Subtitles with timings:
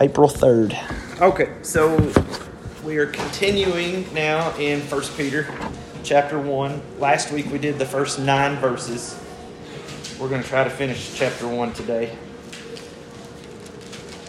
[0.00, 1.20] April 3rd.
[1.20, 2.12] Okay, so
[2.82, 5.46] we are continuing now in First Peter
[6.02, 6.82] chapter 1.
[6.98, 9.18] Last week we did the first nine verses.
[10.18, 12.16] We're going to try to finish chapter 1 today.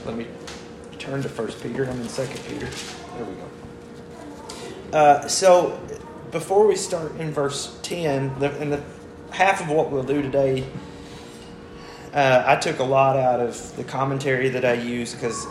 [0.06, 0.28] Let me
[1.00, 1.90] turn to First Peter.
[1.90, 2.68] I'm in Second Peter.
[3.16, 4.98] There we go.
[4.98, 5.80] Uh, so
[6.32, 8.84] before we start in verse 10, the, and the
[9.32, 10.68] half of what we'll do today
[12.16, 15.46] uh, I took a lot out of the commentary that I use because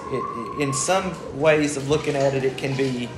[0.59, 3.09] in some ways of looking at it, it can be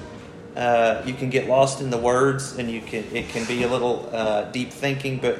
[0.57, 3.69] uh, you can get lost in the words and you can it can be a
[3.69, 5.39] little uh, deep thinking, but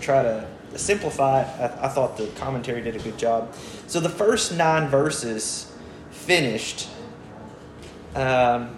[0.00, 1.48] try to simplify it.
[1.60, 3.54] I, I, thought the commentary did a good job.
[3.86, 5.70] So the first nine verses
[6.10, 6.88] finished
[8.14, 8.76] um,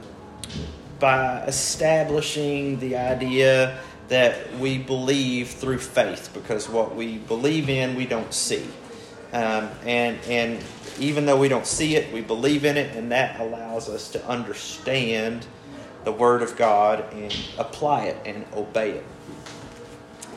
[0.99, 8.07] by establishing the idea that we believe through faith because what we believe in we
[8.07, 8.67] don't see.
[9.33, 10.65] Um, and and
[10.99, 14.27] even though we don't see it we believe in it and that allows us to
[14.27, 15.47] understand
[16.05, 19.05] the word of god and apply it and obey it.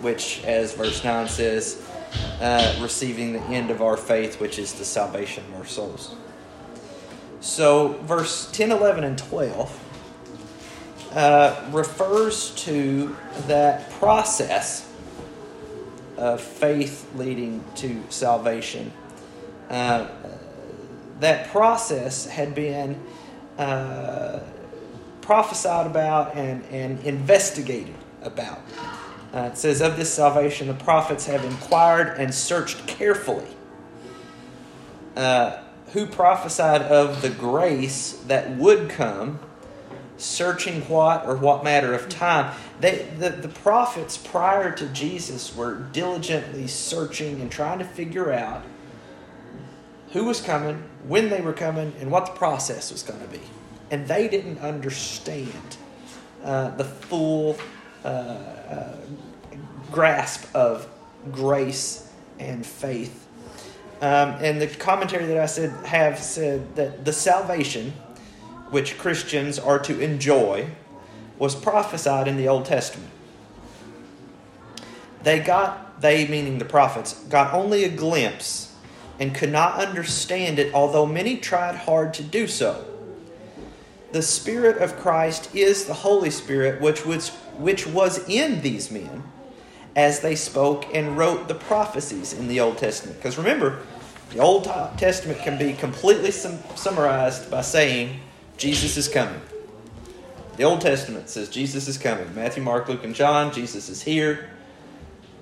[0.02, 1.88] Which as verse 9 says
[2.42, 6.16] uh, receiving the end of our faith which is the salvation of our souls.
[7.40, 9.91] So verse 10 11 and 12
[11.14, 13.16] uh, refers to
[13.48, 14.90] that process
[16.18, 18.92] of faith leading to salvation.
[19.70, 20.08] Uh,
[21.20, 23.00] that process had been
[23.58, 24.40] uh,
[25.22, 28.60] prophesied about and, and investigated about.
[29.34, 33.48] Uh, it says, Of this salvation, the prophets have inquired and searched carefully.
[35.16, 35.62] Uh,
[35.94, 39.40] who prophesied of the grace that would come
[40.22, 42.56] searching what or what matter of time.
[42.80, 48.64] They, the, the prophets prior to Jesus were diligently searching and trying to figure out
[50.12, 53.42] who was coming, when they were coming, and what the process was going to be.
[53.90, 55.78] And they didn't understand
[56.44, 57.58] uh, the full
[58.04, 58.98] uh, uh,
[59.92, 60.88] grasp of
[61.32, 63.28] grace and faith.
[64.02, 67.94] Um, and the commentary that I said have said that the salvation
[68.72, 70.70] which Christians are to enjoy
[71.38, 73.12] was prophesied in the Old Testament.
[75.24, 78.74] They got, they meaning the prophets, got only a glimpse
[79.20, 82.86] and could not understand it, although many tried hard to do so.
[84.12, 89.24] The Spirit of Christ is the Holy Spirit which was, which was in these men
[89.96, 93.18] as they spoke and wrote the prophecies in the Old Testament.
[93.18, 93.82] Because remember,
[94.32, 94.64] the Old
[94.98, 98.20] Testament can be completely sum- summarized by saying,
[98.62, 99.42] Jesus is coming.
[100.56, 102.36] The Old Testament says Jesus is coming.
[102.36, 104.52] Matthew, Mark, Luke, and John, Jesus is here.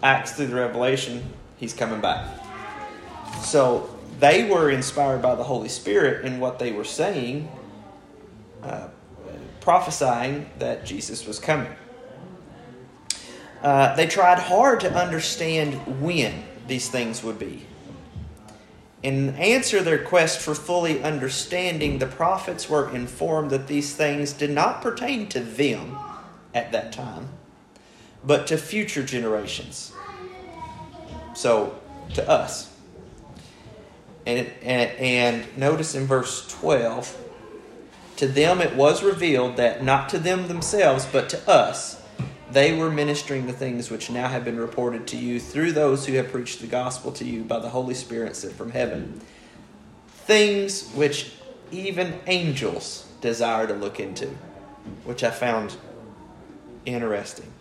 [0.02, 2.25] Acts through the Revelation, he's coming back.
[3.41, 7.52] So they were inspired by the Holy Spirit in what they were saying,
[8.63, 8.88] uh,
[9.59, 11.75] prophesying that Jesus was coming.
[13.62, 17.66] Uh, they tried hard to understand when these things would be.
[19.02, 24.50] In answer their quest for fully understanding, the prophets were informed that these things did
[24.50, 25.98] not pertain to them
[26.54, 27.30] at that time,
[28.26, 29.94] but to future generations.
[31.34, 31.80] So,
[32.16, 32.74] to us.
[34.26, 37.18] And, and, and notice in verse 12,
[38.18, 42.02] to them it was revealed that not to them themselves, but to us
[42.52, 46.14] they were ministering the things which now have been reported to you through those who
[46.14, 49.22] have preached the gospel to you by the Holy Spirit sent from heaven.
[50.08, 51.34] Things which
[51.72, 54.28] even angels desire to look into,
[55.04, 55.76] which I found
[56.86, 57.52] interesting.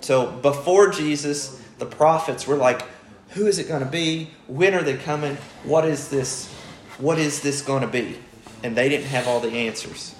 [0.00, 2.82] So before Jesus, the prophets were like,
[3.30, 4.30] who is it going to be?
[4.46, 5.36] When are they coming?
[5.64, 6.52] What is this?
[6.98, 8.18] What is this going to be?
[8.62, 10.14] And they didn't have all the answers.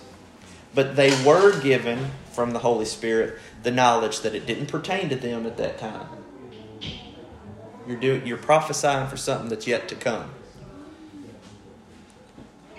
[0.75, 5.17] But they were given from the Holy Spirit the knowledge that it didn't pertain to
[5.17, 6.07] them at that time.
[7.87, 10.31] You're, doing, you're prophesying for something that's yet to come.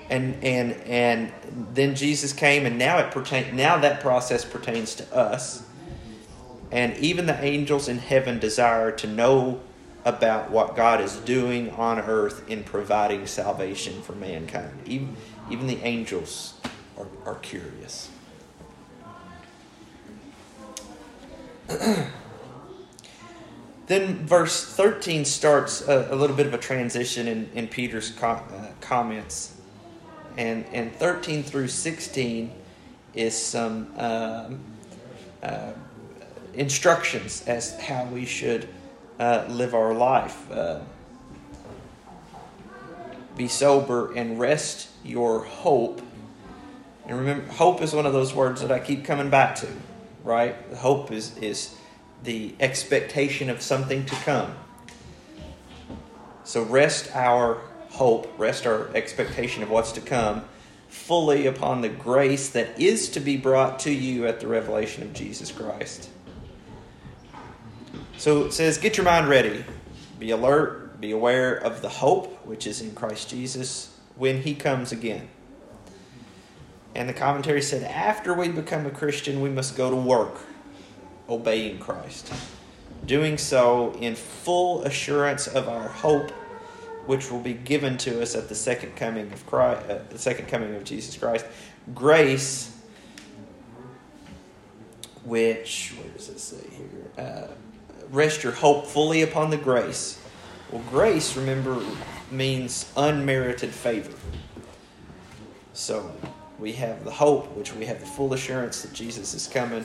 [0.09, 1.31] And, and, and
[1.73, 5.65] then Jesus came, and now, it pertain, now that process pertains to us.
[6.71, 9.61] And even the angels in heaven desire to know
[10.03, 14.71] about what God is doing on earth in providing salvation for mankind.
[14.85, 15.15] Even,
[15.49, 16.59] even the angels
[16.97, 18.09] are, are curious.
[23.87, 28.71] then verse 13 starts a, a, little bit of a transition in, in Peter's uh,
[28.79, 29.55] comments.
[30.37, 32.51] And, and 13 through 16
[33.13, 34.59] is some um,
[35.43, 35.71] uh,
[36.53, 38.69] instructions as how we should
[39.19, 40.49] uh, live our life.
[40.51, 40.79] Uh,
[43.35, 46.01] be sober, and rest your hope.
[47.07, 49.67] And remember, hope is one of those words that I keep coming back to,
[50.23, 50.55] right?
[50.77, 51.75] Hope is, is
[52.23, 54.53] the expectation of something to come.
[56.43, 60.43] So rest our hope, rest our expectation of what's to come
[60.89, 65.13] fully upon the grace that is to be brought to you at the revelation of
[65.13, 66.09] Jesus Christ.
[68.17, 69.63] So it says, Get your mind ready.
[70.19, 70.99] Be alert.
[70.99, 75.29] Be aware of the hope which is in Christ Jesus when he comes again.
[76.95, 80.41] And the commentary said, After we become a Christian, we must go to work
[81.29, 82.31] obeying Christ.
[83.05, 86.31] Doing so in full assurance of our hope
[87.05, 90.47] which will be given to us at the second coming of Christ, uh, the second
[90.47, 91.45] coming of Jesus Christ.
[91.95, 92.77] Grace,
[95.23, 97.25] which where does it say here?
[97.25, 97.47] Uh,
[98.11, 100.21] rest your hope fully upon the grace.
[100.71, 101.83] Well, grace, remember,
[102.29, 104.15] means unmerited favor.
[105.73, 106.11] So
[106.61, 109.83] we have the hope, which we have the full assurance that Jesus is coming,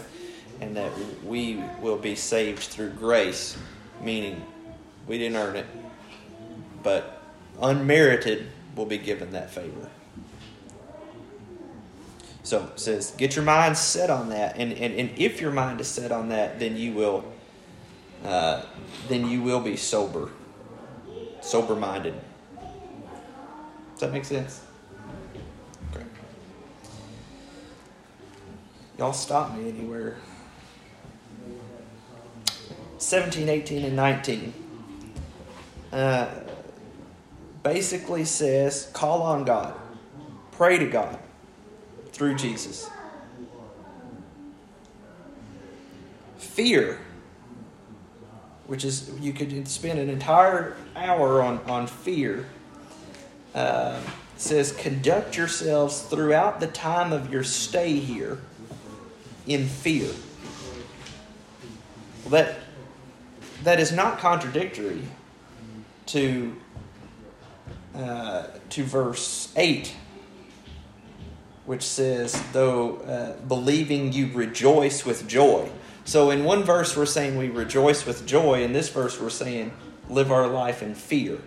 [0.60, 0.92] and that
[1.24, 3.56] we will be saved through grace,
[4.00, 4.40] meaning
[5.08, 5.66] we didn't earn it
[6.86, 7.20] but
[7.60, 8.46] unmerited
[8.76, 9.90] will be given that favor.
[12.44, 15.80] So it says, get your mind set on that, and, and, and if your mind
[15.80, 17.24] is set on that, then you will
[18.24, 18.62] uh,
[19.08, 20.30] then you will be sober,
[21.40, 22.14] sober minded.
[23.94, 24.62] Does that make sense?
[28.98, 30.16] Y'all stop me anywhere.
[32.96, 34.54] 17, 18, and 19.
[35.92, 36.28] Uh,
[37.62, 39.74] basically says call on God,
[40.52, 41.18] pray to God
[42.12, 42.88] through Jesus.
[46.38, 46.98] Fear,
[48.66, 52.46] which is, you could spend an entire hour on, on fear,
[53.54, 54.00] uh,
[54.38, 58.38] says conduct yourselves throughout the time of your stay here
[59.46, 60.10] in fear.
[62.24, 62.58] Well, that,
[63.64, 65.02] that is not contradictory
[66.06, 66.56] to
[67.96, 69.94] uh, to verse 8,
[71.64, 75.70] which says, Though uh, believing you rejoice with joy.
[76.04, 78.62] So in one verse, we're saying we rejoice with joy.
[78.62, 79.72] In this verse, we're saying
[80.10, 81.38] live our life in fear.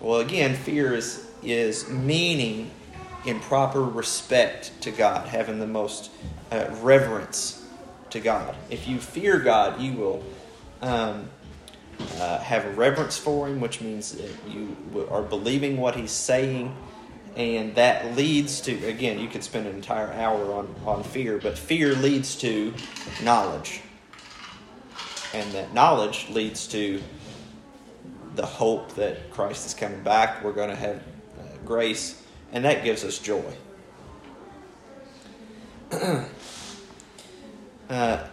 [0.00, 2.70] Well, again, fear is, is meaning
[3.26, 6.10] in proper respect to God, having the most
[6.52, 7.64] uh, reverence
[8.10, 8.54] to God.
[8.68, 10.22] If you fear God, you will
[10.82, 11.30] um,
[12.18, 14.76] uh, have a reverence for him, which means that you
[15.10, 16.76] are believing what he's saying,
[17.36, 21.56] and that leads to again, you could spend an entire hour on, on fear, but
[21.56, 22.74] fear leads to
[23.22, 23.80] knowledge,
[25.32, 27.02] and that knowledge leads to
[28.34, 30.44] the hope that Christ is coming back.
[30.44, 32.22] We're going to have uh, grace,
[32.52, 33.42] and that gives us joy.
[37.92, 38.26] uh,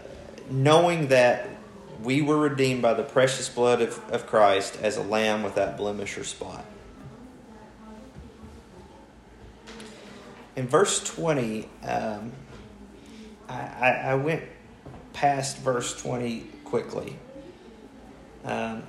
[0.49, 1.47] knowing that
[2.03, 6.17] we were redeemed by the precious blood of, of Christ as a lamb without blemish
[6.17, 6.65] or spot.
[10.55, 12.31] In verse 20, um,
[13.47, 14.43] I, I, went
[15.13, 17.17] past verse 20 quickly.
[18.43, 18.83] Um,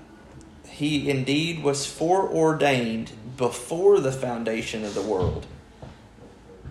[0.69, 5.47] he indeed was foreordained before the foundation of the world,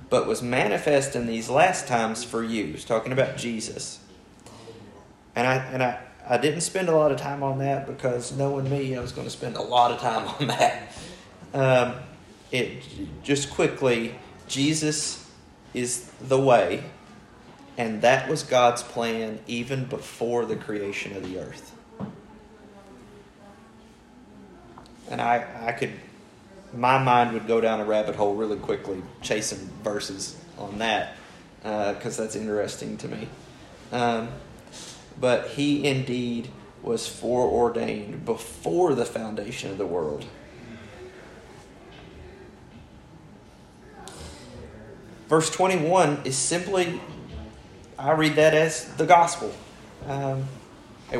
[0.09, 2.65] but was manifest in these last times for you.
[2.65, 3.99] He's talking about Jesus.
[5.35, 8.69] And I, and I, I didn't spend a lot of time on that because knowing
[8.69, 10.91] me, I was going to spend a lot of time on that.
[11.53, 11.95] Um,
[12.51, 12.83] it
[13.23, 14.15] just quickly,
[14.47, 15.29] Jesus
[15.73, 16.83] is the way,
[17.77, 21.75] and that was God's plan even before the creation of the earth.
[25.09, 25.93] And I, I could,
[26.73, 31.15] my mind would go down a rabbit hole really quickly chasing verses on that
[31.61, 33.27] because uh, that's interesting to me.
[33.91, 34.29] Um,
[35.19, 36.49] but he indeed
[36.81, 40.25] was foreordained before the foundation of the world.
[45.27, 46.99] Verse 21 is simply,
[47.97, 49.53] I read that as the gospel,
[50.07, 50.45] um,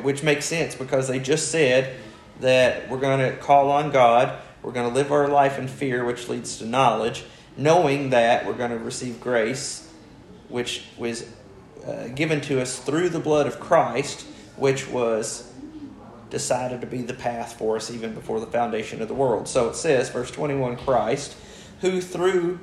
[0.02, 1.96] which makes sense because they just said
[2.40, 6.04] that we're going to call on God, we're going to live our life in fear,
[6.04, 7.24] which leads to knowledge,
[7.56, 9.90] knowing that we're going to receive grace,
[10.48, 11.30] which was
[11.86, 14.26] uh, given to us through the blood of Christ,
[14.58, 15.52] which was
[16.30, 19.48] decided to be the path for us even before the foundation of the world.
[19.48, 21.36] So it says, verse 21 Christ,
[21.82, 22.60] who through,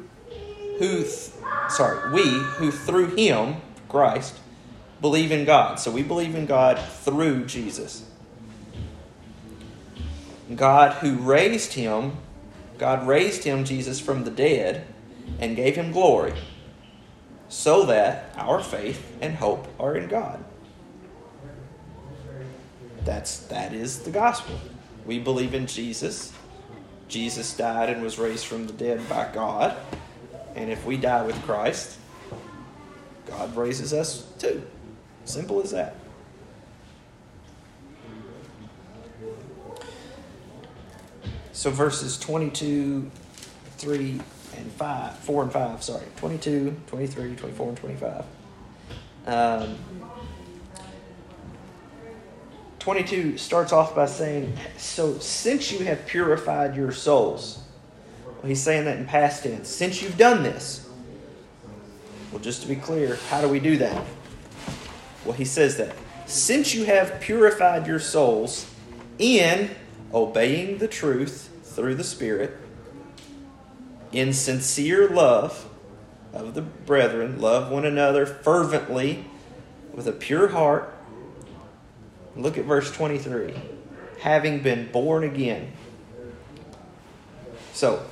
[0.79, 1.31] who, th-
[1.69, 3.57] sorry, we who through him,
[3.89, 4.39] Christ,
[5.01, 5.79] believe in God.
[5.81, 8.09] So we believe in God through Jesus.
[10.55, 12.17] God who raised him
[12.79, 14.87] God raised him, Jesus, from the dead
[15.39, 16.35] and gave him glory,
[17.49, 20.45] so that our faith and hope are in God.
[23.05, 24.59] That's that is the gospel.
[25.05, 26.33] We believe in Jesus.
[27.09, 29.77] Jesus died and was raised from the dead by God.
[30.57, 31.99] And if we die with Christ,
[33.27, 34.63] God raises us too.
[35.25, 35.95] Simple as that.
[41.67, 43.11] So verses 22,
[43.79, 44.21] 3,
[44.57, 46.05] and 5, 4 and 5, sorry.
[46.15, 48.25] 22, 23, 24, and 25.
[49.27, 49.77] Um,
[52.79, 57.65] 22 starts off by saying, So since you have purified your souls,
[58.25, 60.89] well, he's saying that in past tense, since you've done this.
[62.31, 64.07] Well, just to be clear, how do we do that?
[65.25, 65.97] Well, he says that
[66.27, 68.71] since you have purified your souls
[69.19, 69.71] in
[70.15, 72.57] obeying the truth through the Spirit,
[74.11, 75.69] in sincere love
[76.33, 79.27] of the brethren, love one another fervently
[79.93, 80.93] with a pure heart.
[82.35, 83.55] Look at verse 23.
[84.21, 85.73] Having been born again.
[87.75, 88.03] So,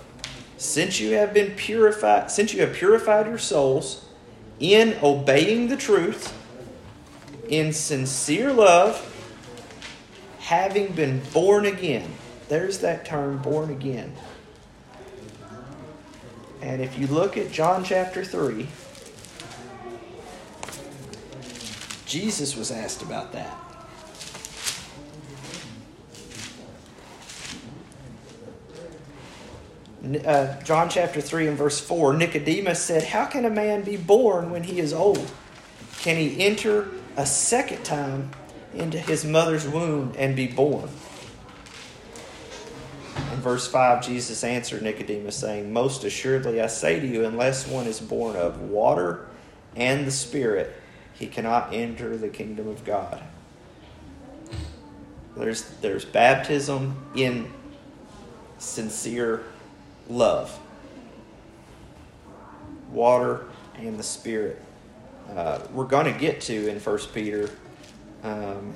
[0.58, 4.04] since you have been purified, since you have purified your souls
[4.60, 6.36] in obeying the truth,
[7.48, 9.10] in sincere love,
[10.40, 12.10] having been born again.
[12.48, 14.14] There's that term, born again.
[16.60, 18.66] And if you look at John chapter 3,
[22.06, 23.64] Jesus was asked about that.
[30.26, 34.50] Uh, John chapter 3 and verse 4 Nicodemus said, How can a man be born
[34.50, 35.30] when he is old?
[35.98, 38.30] Can he enter a second time
[38.74, 40.90] into his mother's womb and be born?
[43.44, 48.00] Verse 5, Jesus answered Nicodemus, saying, Most assuredly I say to you, unless one is
[48.00, 49.26] born of water
[49.76, 50.74] and the Spirit,
[51.12, 53.22] he cannot enter the kingdom of God.
[55.36, 57.52] There's, there's baptism in
[58.56, 59.44] sincere
[60.08, 60.58] love,
[62.90, 63.44] water
[63.76, 64.58] and the Spirit.
[65.28, 67.50] Uh, we're going to get to in First Peter.
[68.22, 68.72] Um,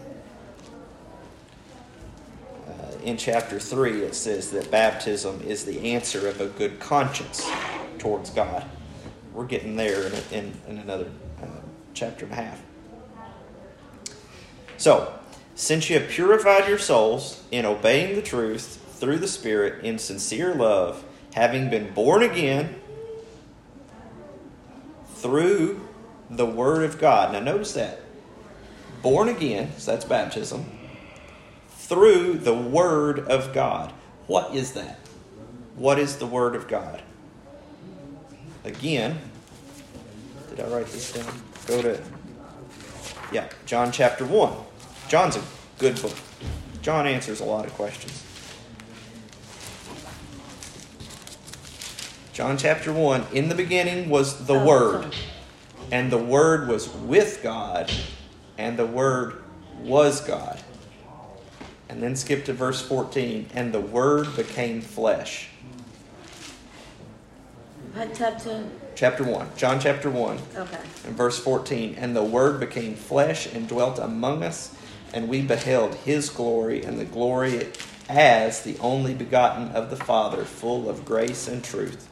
[3.08, 7.50] in chapter 3, it says that baptism is the answer of a good conscience
[7.98, 8.64] towards God.
[9.32, 11.10] We're getting there in, in, in another
[11.42, 11.46] uh,
[11.94, 12.62] chapter and a half.
[14.76, 15.18] So,
[15.54, 20.54] since you have purified your souls in obeying the truth through the Spirit in sincere
[20.54, 21.02] love,
[21.34, 22.80] having been born again
[25.14, 25.88] through
[26.30, 27.32] the Word of God.
[27.32, 28.00] Now, notice that.
[29.02, 30.77] Born again, so that's baptism,
[31.88, 33.92] through the Word of God.
[34.26, 34.98] What is that?
[35.74, 37.00] What is the Word of God?
[38.62, 39.18] Again,
[40.50, 41.32] did I write this down?
[41.66, 41.98] Go to,
[43.32, 44.52] yeah, John chapter 1.
[45.08, 45.42] John's a
[45.78, 46.14] good book.
[46.82, 48.22] John answers a lot of questions.
[52.34, 55.16] John chapter 1 In the beginning was the Oh, Word,
[55.90, 57.90] and the Word was with God,
[58.58, 59.42] and the Word
[59.80, 60.62] was God.
[61.88, 65.48] And then skip to verse 14 And the Word became flesh.
[67.94, 68.64] What chapter?
[68.94, 70.78] Chapter 1, John chapter 1, Okay.
[71.06, 74.74] and verse 14 And the Word became flesh and dwelt among us,
[75.14, 77.68] and we beheld his glory, and the glory
[78.08, 82.08] as the only begotten of the Father, full of grace and truth.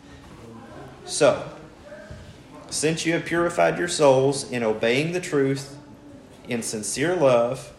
[1.04, 1.50] So,
[2.68, 5.76] since you have purified your souls in obeying the truth,
[6.48, 7.72] in sincere love,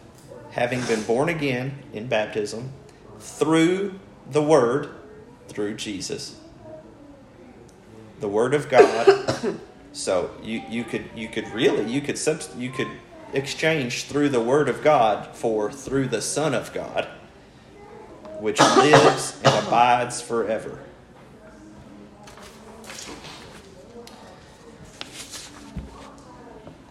[0.58, 2.72] having been born again in baptism,
[3.20, 3.98] through
[4.28, 4.90] the Word,
[5.46, 6.36] through Jesus,
[8.18, 9.60] the Word of God.
[9.92, 12.88] so you, you could you could really you could subst- you could
[13.32, 17.06] exchange through the Word of God for through the Son of God,
[18.40, 20.80] which lives and abides forever.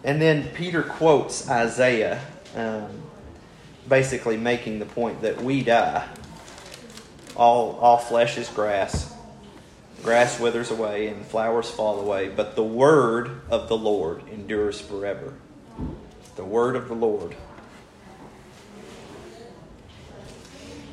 [0.04, 2.24] And then Peter quotes Isaiah,
[2.56, 3.02] um,
[3.88, 6.06] basically making the point that we die.
[7.36, 9.14] All, all flesh is grass.
[10.02, 15.34] Grass withers away and flowers fall away, but the word of the Lord endures forever.
[16.36, 17.34] The word of the Lord.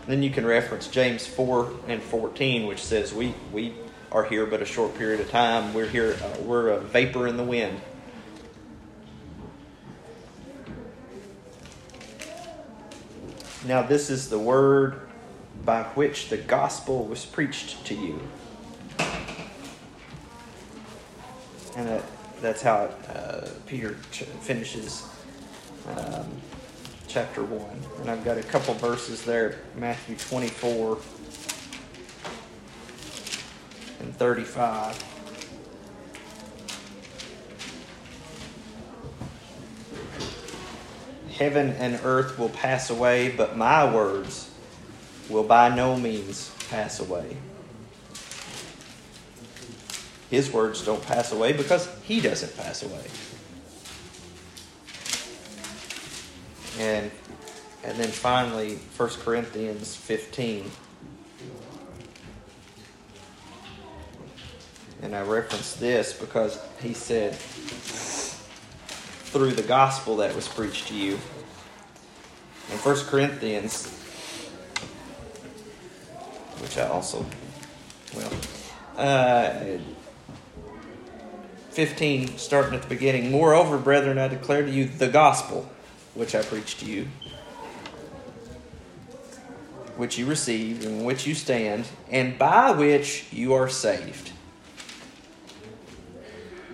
[0.08, 3.74] Then you can reference James 4 and 14, which says, We, we
[4.12, 5.74] are here but a short period of time.
[5.74, 7.82] We're here, uh, we're a vapor in the wind.
[13.66, 15.02] Now, this is the word
[15.64, 18.20] by which the gospel was preached to you.
[21.76, 22.04] And that,
[22.42, 25.10] that's how uh, Peter ch- finishes
[25.98, 26.28] um,
[27.08, 28.02] chapter 1.
[28.02, 31.00] And I've got a couple verses there Matthew 24
[34.00, 35.15] and 35.
[41.38, 44.50] Heaven and earth will pass away, but my words
[45.30, 47.38] will by no means pass away.
[50.30, 53.04] His words don't pass away because he doesn't pass away.
[56.80, 57.12] And
[57.84, 60.72] and then finally 1 Corinthians 15
[65.02, 67.38] And I reference this because he said
[69.36, 71.20] through the gospel that was preached to you.
[72.72, 73.92] In 1 Corinthians
[76.62, 77.26] which I also
[78.16, 78.32] well
[78.98, 79.78] uh,
[81.72, 83.30] 15, starting at the beginning.
[83.30, 85.70] Moreover, brethren, I declare to you the gospel
[86.14, 87.10] which I preached to you,
[89.98, 94.32] which you received, in which you stand, and by which you are saved.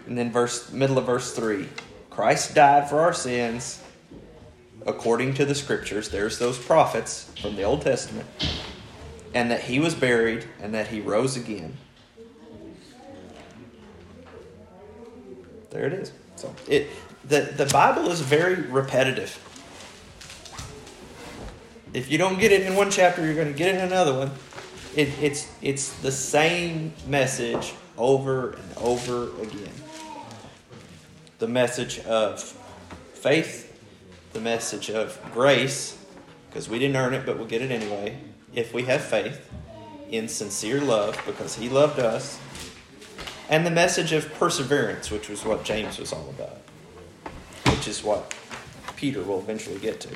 [0.06, 1.68] And then verse middle of verse 3.
[2.12, 3.82] Christ died for our sins
[4.86, 6.10] according to the scriptures.
[6.10, 8.28] There's those prophets from the Old Testament.
[9.34, 11.78] And that he was buried and that he rose again
[15.72, 16.12] There it is.
[16.36, 16.90] So it
[17.24, 19.40] the the Bible is very repetitive.
[21.94, 24.14] If you don't get it in one chapter, you're going to get it in another
[24.14, 24.32] one.
[24.96, 29.74] It, it's it's the same message over and over again.
[31.42, 32.40] The message of
[33.16, 33.76] faith,
[34.32, 35.98] the message of grace,
[36.48, 38.20] because we didn't earn it, but we'll get it anyway.
[38.54, 39.52] If we have faith,
[40.12, 42.40] in sincere love, because He loved us,
[43.50, 46.62] and the message of perseverance, which was what James was all about,
[47.76, 48.36] which is what
[48.96, 50.10] Peter will eventually get to.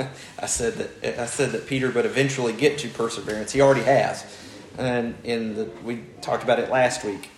[0.38, 3.52] I said that I said that Peter would eventually get to perseverance.
[3.52, 4.24] He already has,
[4.78, 7.30] and in the we talked about it last week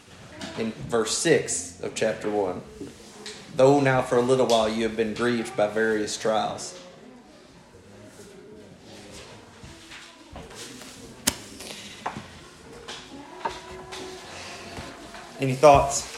[0.59, 2.62] in verse 6 of chapter 1.
[3.55, 6.79] Though now for a little while you have been grieved by various trials.
[15.40, 16.12] Any thoughts?